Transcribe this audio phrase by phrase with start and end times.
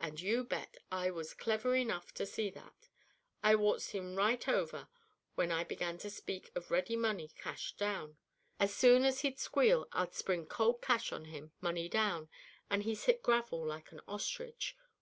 [0.00, 2.88] Ah, you bet, I was clever enough to see that.
[3.44, 4.88] I waltzed him right over
[5.36, 8.16] when I began to speak of ready money, cash down.
[8.58, 12.28] As soon as he'd squeal I'd spring cold cash on him, money down,
[12.70, 14.76] and he's hit gravel like an ostrich.